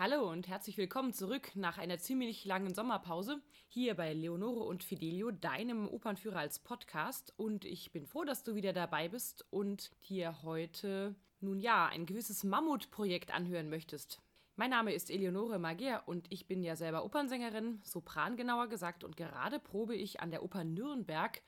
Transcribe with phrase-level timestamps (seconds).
[0.00, 5.32] Hallo und herzlich willkommen zurück nach einer ziemlich langen Sommerpause hier bei Leonore und Fidelio,
[5.32, 7.34] deinem Opernführer als Podcast.
[7.36, 12.06] Und ich bin froh, dass du wieder dabei bist und dir heute, nun ja, ein
[12.06, 14.22] gewisses Mammutprojekt anhören möchtest.
[14.54, 19.16] Mein Name ist Eleonore Magier und ich bin ja selber Opernsängerin, Sopran genauer gesagt, und
[19.16, 21.42] gerade probe ich an der Oper Nürnberg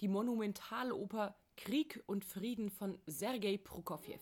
[0.00, 4.20] die Monumentaloper Krieg und Frieden von Sergei Prokofjew.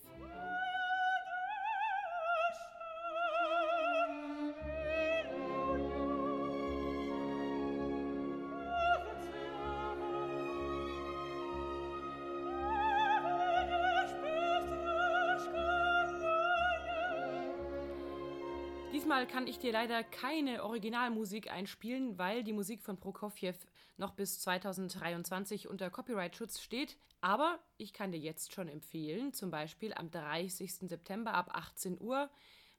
[19.08, 23.54] Diesmal kann ich dir leider keine Originalmusik einspielen, weil die Musik von Prokofjew
[23.96, 26.98] noch bis 2023 unter Copyright-Schutz steht.
[27.22, 30.74] Aber ich kann dir jetzt schon empfehlen, zum Beispiel am 30.
[30.90, 32.28] September ab 18 Uhr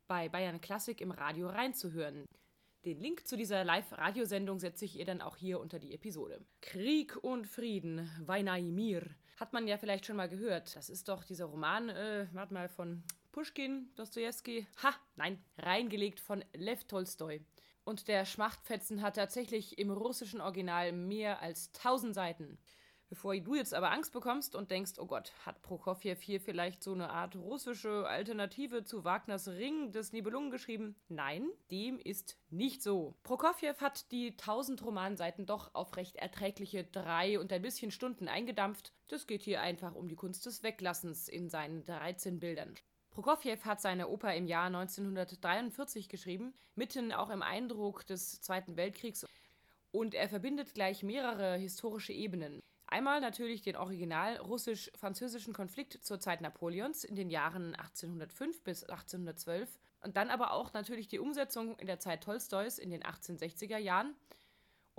[0.07, 2.25] bei Bayern Klassik im Radio reinzuhören.
[2.85, 6.45] Den Link zu dieser Live-Radiosendung setze ich ihr dann auch hier unter die Episode.
[6.61, 9.01] Krieg und Frieden, Weinaimir.
[9.37, 10.75] Hat man ja vielleicht schon mal gehört.
[10.75, 16.43] Das ist doch dieser Roman, äh, warte mal, von Pushkin, Dostoevsky, ha, nein, reingelegt von
[16.53, 17.41] Lev Tolstoi.
[17.83, 22.59] Und der Schmachtfetzen hat tatsächlich im russischen Original mehr als 1000 Seiten.
[23.09, 26.93] Bevor du jetzt aber Angst bekommst und denkst, oh Gott, hat Prokofjew hier vielleicht so
[26.93, 30.95] eine Art russische Alternative zu Wagners Ring des Nibelungen geschrieben?
[31.07, 33.15] Nein, dem ist nicht so.
[33.23, 38.93] Prokofjew hat die 1000 Romanseiten doch auf recht erträgliche drei und ein bisschen Stunden eingedampft.
[39.07, 42.75] Das geht hier einfach um die Kunst des Weglassens in seinen 13 Bildern.
[43.21, 49.25] Prokofjew hat seine Oper im Jahr 1943 geschrieben, mitten auch im Eindruck des Zweiten Weltkriegs.
[49.91, 52.61] Und er verbindet gleich mehrere historische Ebenen.
[52.87, 59.67] Einmal natürlich den original russisch-französischen Konflikt zur Zeit Napoleons in den Jahren 1805 bis 1812
[60.01, 64.15] und dann aber auch natürlich die Umsetzung in der Zeit Tolstois in den 1860er Jahren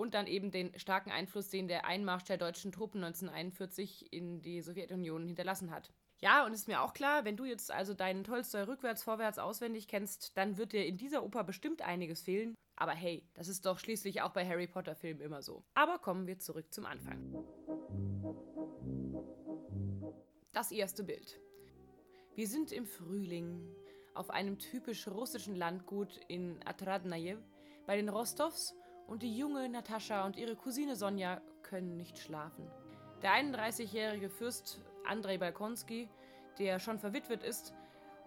[0.00, 4.62] und dann eben den starken Einfluss, den der Einmarsch der deutschen Truppen 1941 in die
[4.62, 5.92] Sowjetunion hinterlassen hat.
[6.20, 9.88] Ja, und ist mir auch klar, wenn du jetzt also deinen Tolstoi rückwärts, vorwärts auswendig
[9.88, 12.54] kennst, dann wird dir in dieser Oper bestimmt einiges fehlen.
[12.76, 15.64] Aber hey, das ist doch schließlich auch bei Harry Potter-Filmen immer so.
[15.74, 17.34] Aber kommen wir zurück zum Anfang.
[20.52, 21.38] Das erste Bild.
[22.34, 23.68] Wir sind im Frühling
[24.14, 27.38] auf einem typisch russischen Landgut in Atradnajew
[27.86, 28.74] bei den Rostovs
[29.10, 32.70] und die junge Natascha und ihre Cousine Sonja können nicht schlafen.
[33.22, 36.08] Der 31-jährige Fürst Andrei Balkonski,
[36.58, 37.74] der schon verwitwet ist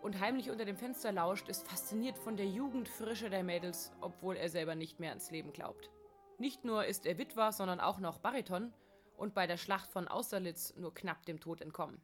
[0.01, 4.49] und heimlich unter dem Fenster lauscht, ist fasziniert von der Jugendfrische der Mädels, obwohl er
[4.49, 5.89] selber nicht mehr ans Leben glaubt.
[6.37, 8.73] Nicht nur ist er Witwer, sondern auch noch Bariton
[9.15, 12.01] und bei der Schlacht von Austerlitz nur knapp dem Tod entkommen.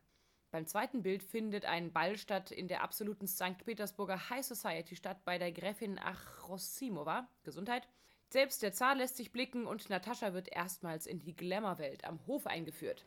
[0.52, 3.66] Beim zweiten Bild findet ein Ball statt in der absoluten St.
[3.66, 7.28] Petersburger High Society statt bei der Gräfin Achrosimova.
[7.44, 7.90] Gesundheit.
[8.32, 12.46] Selbst der Zar lässt sich blicken und Natascha wird erstmals in die Glamour-Welt am Hof
[12.46, 13.04] eingeführt.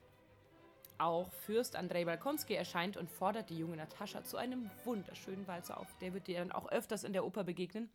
[0.98, 5.96] Auch Fürst Andrei Balkonski erscheint und fordert die junge Natascha zu einem wunderschönen Walzer auf.
[6.00, 7.88] Der wird ihr dann auch öfters in der Oper begegnen.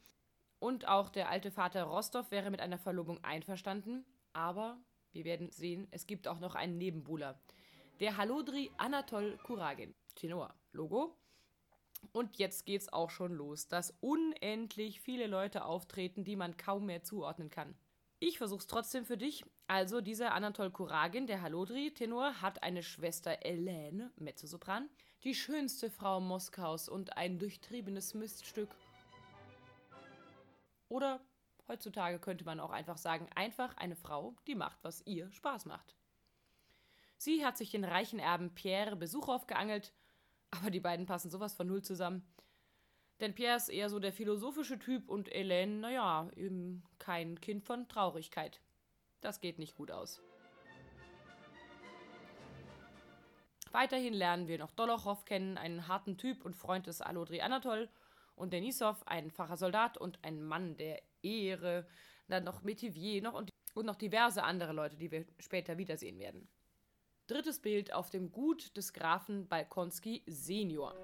[0.59, 4.05] Und auch der alte Vater Rostov wäre mit einer Verlobung einverstanden.
[4.31, 4.77] Aber
[5.11, 7.39] wir werden sehen, es gibt auch noch einen Nebenbuhler.
[7.99, 9.93] Der Halodri Anatol Kuragin.
[10.15, 10.53] Tenor.
[10.71, 11.17] Logo.
[12.11, 17.03] Und jetzt geht's auch schon los, dass unendlich viele Leute auftreten, die man kaum mehr
[17.03, 17.75] zuordnen kann.
[18.19, 19.45] Ich versuch's trotzdem für dich.
[19.67, 24.89] Also, dieser Anatol Kuragin, der Halodri-Tenor, hat eine Schwester Helene, Mezzosopran,
[25.23, 28.69] die schönste Frau Moskaus und ein durchtriebenes Miststück.
[30.89, 31.19] Oder
[31.67, 35.95] heutzutage könnte man auch einfach sagen, einfach eine Frau, die macht, was ihr Spaß macht.
[37.17, 39.93] Sie hat sich den reichen Erben Pierre Besuchow geangelt,
[40.51, 42.25] aber die beiden passen sowas von null zusammen.
[43.19, 47.87] Denn Pierre ist eher so der philosophische Typ und Hélène, naja, eben kein Kind von
[47.87, 48.61] Traurigkeit.
[49.21, 50.21] Das geht nicht gut aus.
[53.71, 57.89] Weiterhin lernen wir noch Dolochow kennen, einen harten Typ und Freund des Alodri Anatol,
[58.37, 61.87] und Denisov, ein facher Soldat und ein Mann der Ehre,
[62.27, 66.47] dann noch Metivier noch und, und noch diverse andere Leute, die wir später wiedersehen werden.
[67.27, 70.95] Drittes Bild auf dem Gut des Grafen Balkonski Senior.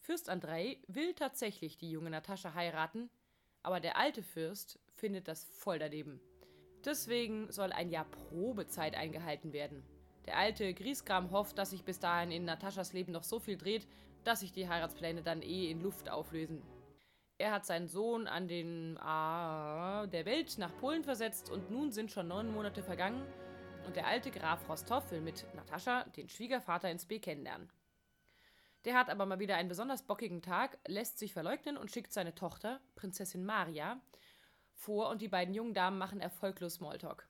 [0.00, 3.10] Fürst Andrei will tatsächlich die junge Natascha heiraten,
[3.62, 6.22] aber der alte Fürst findet das voll daneben.
[6.86, 9.84] Deswegen soll ein Jahr Probezeit eingehalten werden.
[10.24, 13.86] Der alte Griesgram hofft, dass sich bis dahin in Nataschas Leben noch so viel dreht,
[14.24, 16.62] dass sich die Heiratspläne dann eh in Luft auflösen.
[17.36, 22.12] Er hat seinen Sohn an den ah, der Welt nach Polen versetzt und nun sind
[22.12, 23.26] schon neun Monate vergangen.
[23.86, 27.68] und der alte Graf Rostov will mit Natascha den Schwiegervater ins B kennenlernen.
[28.84, 32.34] Der hat aber mal wieder einen besonders bockigen Tag, lässt sich verleugnen und schickt seine
[32.34, 34.00] Tochter, Prinzessin Maria,
[34.72, 37.28] vor und die beiden jungen Damen machen erfolglos Smalltalk.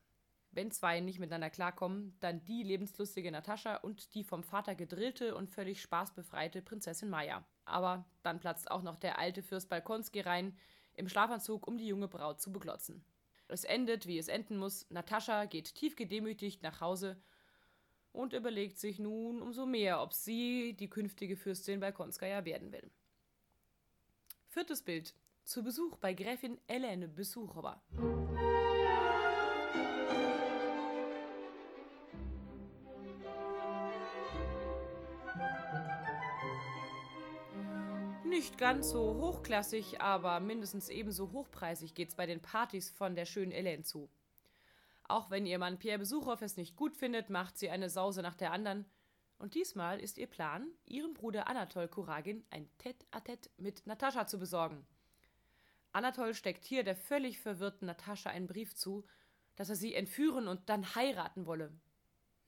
[0.55, 5.51] Wenn zwei nicht miteinander klarkommen, dann die lebenslustige Natascha und die vom Vater gedrillte und
[5.51, 7.45] völlig spaßbefreite Prinzessin Maya.
[7.65, 10.57] Aber dann platzt auch noch der alte Fürst Balkonski rein,
[10.95, 13.05] im Schlafanzug, um die junge Braut zu beglotzen.
[13.49, 14.89] Es endet, wie es enden muss.
[14.91, 17.21] Natascha geht tief gedemütigt nach Hause
[18.13, 22.91] und überlegt sich nun umso mehr, ob sie die künftige Fürstin Balkonskaja werden will.
[24.47, 25.15] Viertes Bild.
[25.45, 27.83] Zu Besuch bei Gräfin Elene Besuchowa.
[38.45, 43.53] Nicht ganz so hochklassig, aber mindestens ebenso hochpreisig geht's bei den Partys von der schönen
[43.53, 44.11] Ellen zu.
[45.09, 48.35] Auch wenn ihr Mann Pierre Besuchow es nicht gut findet, macht sie eine Sause nach
[48.35, 48.85] der anderen.
[49.39, 54.87] Und diesmal ist ihr Plan, ihrem Bruder Anatol Kuragin ein Tête-à-Tête mit Natascha zu besorgen.
[55.93, 59.07] Anatol steckt hier der völlig verwirrten Natascha einen Brief zu,
[59.57, 61.73] dass er sie entführen und dann heiraten wolle.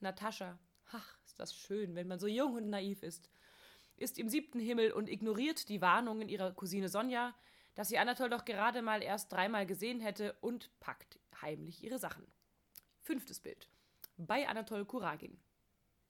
[0.00, 0.58] Natascha,
[0.92, 3.30] ach, ist das schön, wenn man so jung und naiv ist
[3.96, 7.34] ist im siebten Himmel und ignoriert die Warnungen ihrer Cousine Sonja,
[7.74, 12.26] dass sie Anatol doch gerade mal erst dreimal gesehen hätte und packt heimlich ihre Sachen.
[13.02, 13.68] Fünftes Bild.
[14.16, 15.38] Bei Anatol Kuragin.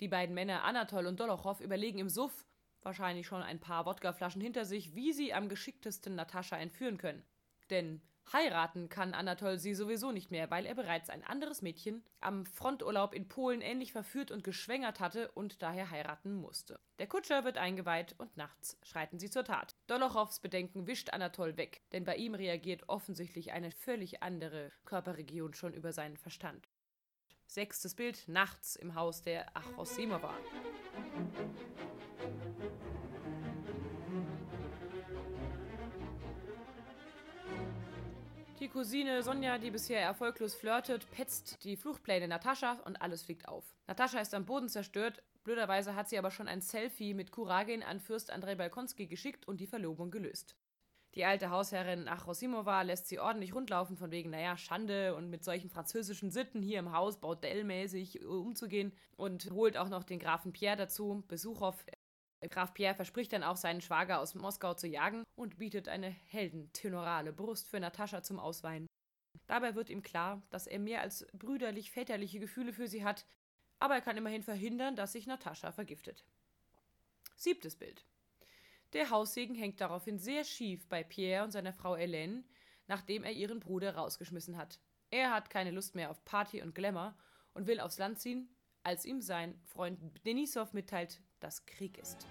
[0.00, 2.46] Die beiden Männer Anatol und Dolochow überlegen im Suff,
[2.82, 7.24] wahrscheinlich schon ein paar Wodkaflaschen hinter sich, wie sie am geschicktesten Natascha entführen können.
[7.70, 8.00] Denn
[8.32, 13.14] Heiraten kann Anatol sie sowieso nicht mehr, weil er bereits ein anderes Mädchen am Fronturlaub
[13.14, 16.80] in Polen ähnlich verführt und geschwängert hatte und daher heiraten musste.
[16.98, 19.76] Der Kutscher wird eingeweiht und nachts schreiten sie zur Tat.
[19.86, 25.72] Dolochows Bedenken wischt Anatol weg, denn bei ihm reagiert offensichtlich eine völlig andere Körperregion schon
[25.72, 26.68] über seinen Verstand.
[27.46, 30.34] Sechstes Bild nachts im Haus der Achosimova.
[38.58, 43.76] Die Cousine Sonja, die bisher erfolglos flirtet, petzt die Fluchtpläne Nataschas und alles fliegt auf.
[43.86, 48.00] Natascha ist am Boden zerstört, blöderweise hat sie aber schon ein Selfie mit Kuragin an
[48.00, 50.56] Fürst Andrei Balkonski geschickt und die Verlobung gelöst.
[51.14, 55.68] Die alte Hausherrin Achrosimova lässt sie ordentlich rundlaufen, von wegen, naja, Schande und mit solchen
[55.68, 61.24] französischen Sitten hier im Haus bordellmäßig umzugehen und holt auch noch den Grafen Pierre dazu,
[61.28, 61.76] Besuchow
[62.42, 67.32] Graf Pierre verspricht dann auch, seinen Schwager aus Moskau zu jagen und bietet eine heldentenorale
[67.32, 68.86] Brust für Natascha zum Ausweinen.
[69.46, 73.26] Dabei wird ihm klar, dass er mehr als brüderlich-väterliche Gefühle für sie hat,
[73.78, 76.24] aber er kann immerhin verhindern, dass sich Natascha vergiftet.
[77.36, 78.04] Siebtes Bild.
[78.92, 82.44] Der Haussegen hängt daraufhin sehr schief bei Pierre und seiner Frau Hélène,
[82.86, 84.78] nachdem er ihren Bruder rausgeschmissen hat.
[85.10, 87.16] Er hat keine Lust mehr auf Party und Glamour
[87.52, 88.48] und will aufs Land ziehen,
[88.82, 92.26] als ihm sein Freund Denisov mitteilt, dass Krieg ist.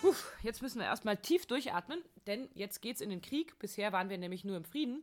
[0.00, 3.58] Puh, jetzt müssen wir erstmal tief durchatmen, denn jetzt geht's in den Krieg.
[3.58, 5.02] Bisher waren wir nämlich nur im Frieden.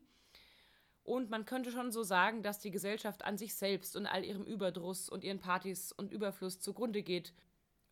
[1.04, 4.44] Und man könnte schon so sagen, dass die Gesellschaft an sich selbst und all ihrem
[4.44, 7.34] Überdruss und ihren Partys und Überfluss zugrunde geht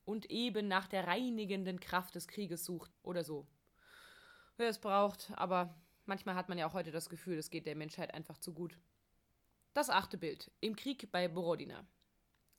[0.06, 3.48] und eben nach der reinigenden Kraft des Krieges sucht oder so
[4.60, 5.74] wer es braucht, aber
[6.06, 8.78] manchmal hat man ja auch heute das Gefühl, es geht der Menschheit einfach zu gut.
[9.74, 10.51] Das achte Bild.
[10.60, 11.86] Im Krieg bei Borodina.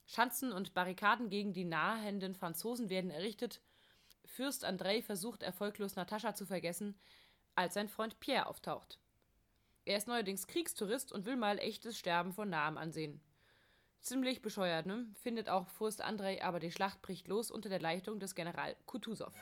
[0.05, 3.61] Schanzen und Barrikaden gegen die nahenden Franzosen werden errichtet.
[4.25, 6.99] Fürst Andrei versucht erfolglos Natascha zu vergessen,
[7.55, 8.99] als sein Freund Pierre auftaucht.
[9.85, 13.21] Er ist neuerdings Kriegstourist und will mal echtes Sterben von nahem ansehen.
[13.99, 15.07] Ziemlich bescheuert, ne?
[15.21, 19.33] Findet auch Fürst Andrei, aber die Schlacht bricht los unter der Leitung des General Kutusow.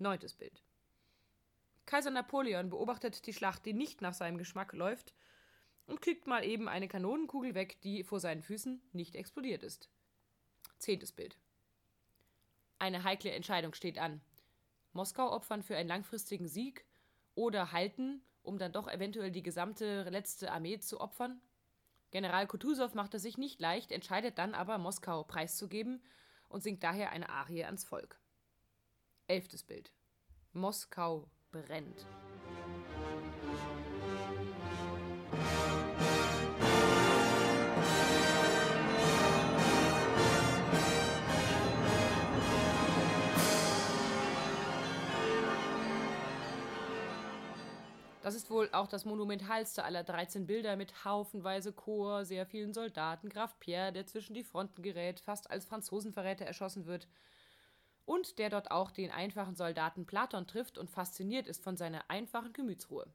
[0.00, 0.62] Neuntes Bild.
[1.84, 5.12] Kaiser Napoleon beobachtet die Schlacht, die nicht nach seinem Geschmack läuft,
[5.86, 9.90] und kriegt mal eben eine Kanonenkugel weg, die vor seinen Füßen nicht explodiert ist.
[10.78, 11.36] Zehntes Bild.
[12.78, 14.22] Eine heikle Entscheidung steht an.
[14.92, 16.86] Moskau opfern für einen langfristigen Sieg
[17.34, 21.42] oder halten, um dann doch eventuell die gesamte letzte Armee zu opfern?
[22.10, 26.02] General Kutusow macht es sich nicht leicht, entscheidet dann aber, Moskau preiszugeben
[26.48, 28.18] und singt daher eine Arie ans Volk.
[29.30, 29.92] Elftes Bild.
[30.54, 32.04] Moskau brennt.
[48.24, 53.28] Das ist wohl auch das monumentalste aller 13 Bilder mit haufenweise Chor, sehr vielen Soldaten,
[53.28, 57.06] Graf Pierre, der zwischen die Fronten gerät, fast als Franzosenverräter erschossen wird,
[58.10, 62.52] und der dort auch den einfachen Soldaten Platon trifft und fasziniert ist von seiner einfachen
[62.52, 63.06] Gemütsruhe.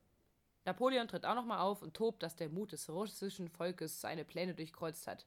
[0.64, 4.54] Napoleon tritt auch nochmal auf und tobt, dass der Mut des russischen Volkes seine Pläne
[4.56, 5.26] durchkreuzt hat.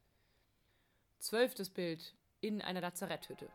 [1.19, 3.51] Zwölftes Bild in einer Lazaretthütte.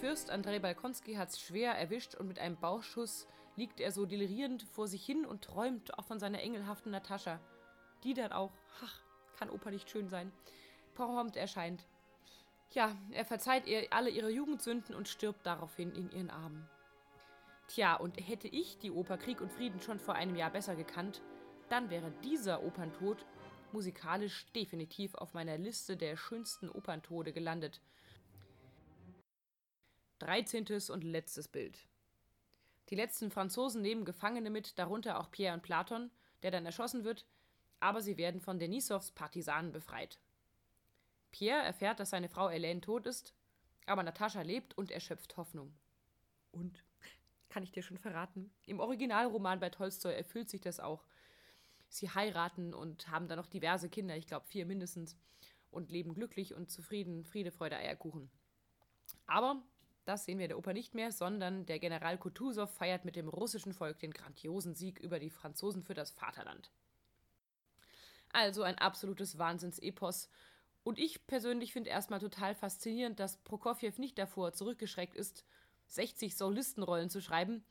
[0.00, 4.88] Fürst Andrei Balkonski hat's schwer erwischt und mit einem Bauchschuss liegt er so delirierend vor
[4.88, 7.38] sich hin und träumt auch von seiner engelhaften Natascha,
[8.02, 8.50] die dann auch,
[8.82, 9.09] ach,
[9.40, 10.30] kann Opa nicht schön sein,
[10.94, 11.84] prompt erscheint.
[12.70, 16.68] Ja, er verzeiht ihr alle ihre Jugendsünden und stirbt daraufhin in ihren Armen.
[17.66, 21.20] Tja, und hätte ich die Oper Krieg und Frieden schon vor einem Jahr besser gekannt,
[21.68, 23.26] dann wäre dieser Operntod
[23.72, 27.80] musikalisch definitiv auf meiner Liste der schönsten Operntode gelandet–
[30.20, 30.66] 13.
[30.90, 31.78] und letztes Bild.
[32.90, 36.10] Die letzten Franzosen nehmen Gefangene mit, darunter auch Pierre und Platon,
[36.42, 37.24] der dann erschossen wird,
[37.80, 40.18] aber sie werden von Denisows Partisanen befreit.
[41.32, 43.34] Pierre erfährt, dass seine Frau Elaine tot ist,
[43.86, 45.74] aber Natascha lebt und erschöpft Hoffnung.
[46.52, 46.84] Und,
[47.48, 51.04] kann ich dir schon verraten, im Originalroman bei Tolstoi erfüllt sich das auch.
[51.88, 55.16] Sie heiraten und haben dann noch diverse Kinder, ich glaube vier mindestens,
[55.70, 58.30] und leben glücklich und zufrieden, Friede, Freude, Eierkuchen.
[59.26, 59.62] Aber
[60.04, 63.28] das sehen wir in der Oper nicht mehr, sondern der General Kutusow feiert mit dem
[63.28, 66.70] russischen Volk den grandiosen Sieg über die Franzosen für das Vaterland.
[68.32, 70.28] Also ein absolutes Wahnsinnsepos.
[70.82, 75.44] Und ich persönlich finde erstmal total faszinierend, dass Prokofjew nicht davor zurückgeschreckt ist,
[75.88, 77.64] 60 Solistenrollen zu schreiben,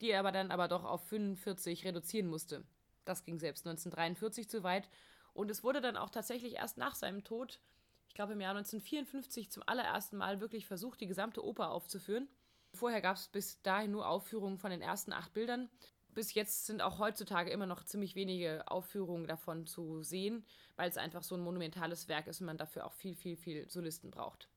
[0.00, 2.64] die er aber dann aber doch auf 45 reduzieren musste.
[3.04, 4.88] Das ging selbst 1943 zu weit
[5.34, 7.60] und es wurde dann auch tatsächlich erst nach seinem Tod
[8.08, 12.28] ich glaube, im Jahr 1954 zum allerersten Mal wirklich versucht, die gesamte Oper aufzuführen.
[12.74, 15.70] Vorher gab es bis dahin nur Aufführungen von den ersten acht Bildern.
[16.18, 20.44] Bis jetzt sind auch heutzutage immer noch ziemlich wenige Aufführungen davon zu sehen,
[20.74, 23.70] weil es einfach so ein monumentales Werk ist und man dafür auch viel, viel, viel
[23.70, 24.48] Solisten braucht.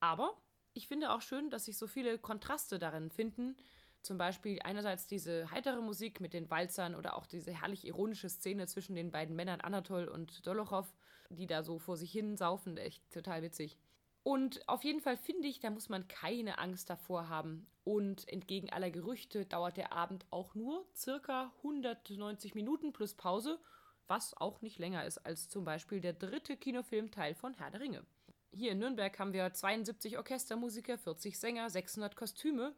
[0.00, 0.40] Aber
[0.72, 3.54] ich finde auch schön, dass sich so viele Kontraste darin finden.
[4.00, 8.66] Zum Beispiel einerseits diese heitere Musik mit den Walzern oder auch diese herrlich ironische Szene
[8.66, 10.90] zwischen den beiden Männern Anatol und Dolochow
[11.30, 12.78] die da so vor sich hin saufen.
[12.78, 13.76] Echt total witzig.
[14.22, 17.66] Und auf jeden Fall finde ich, da muss man keine Angst davor haben.
[17.84, 23.58] Und entgegen aller Gerüchte dauert der Abend auch nur circa 190 Minuten plus Pause,
[24.06, 28.04] was auch nicht länger ist als zum Beispiel der dritte Kinofilmteil von Herr der Ringe.
[28.52, 32.74] Hier in Nürnberg haben wir 72 Orchestermusiker, 40 Sänger, 600 Kostüme.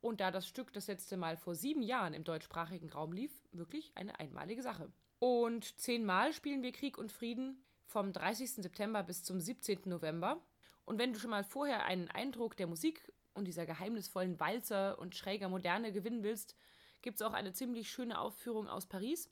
[0.00, 3.92] Und da das Stück das letzte Mal vor sieben Jahren im deutschsprachigen Raum lief, wirklich
[3.94, 4.92] eine einmalige Sache.
[5.18, 8.54] Und zehnmal spielen wir Krieg und Frieden vom 30.
[8.54, 9.80] September bis zum 17.
[9.86, 10.42] November.
[10.84, 15.16] Und wenn du schon mal vorher einen Eindruck der Musik und dieser geheimnisvollen Walzer und
[15.16, 16.56] schräger Moderne gewinnen willst,
[17.02, 19.30] gibt es auch eine ziemlich schöne Aufführung aus Paris.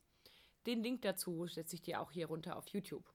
[0.66, 3.12] Den Link dazu setze ich dir auch hier runter auf YouTube.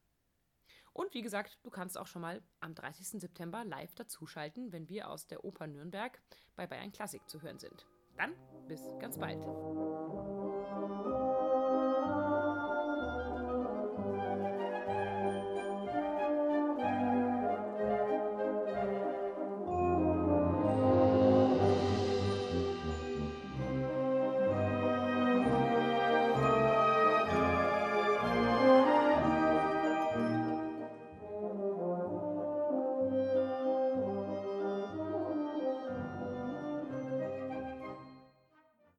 [0.94, 3.22] Und wie gesagt, du kannst auch schon mal am 30.
[3.22, 6.20] September live dazuschalten, wenn wir aus der Oper Nürnberg
[6.56, 7.86] bei Bayern Klassik zu hören sind.
[8.18, 8.34] Dann
[8.68, 9.40] bis ganz bald.